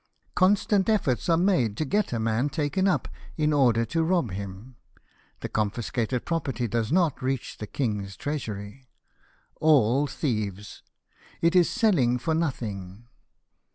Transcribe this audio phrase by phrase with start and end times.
[0.33, 3.07] Constant efforts are made to get a man taken up
[3.37, 4.75] in order to rob him.
[5.41, 8.89] The confiscated property does not reach the king's treasury.
[9.57, 10.81] All thieves!
[11.39, 13.09] It is selling for nothing.